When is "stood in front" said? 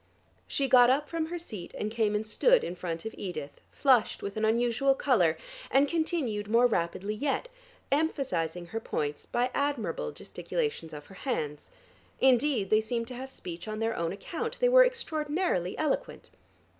2.25-3.05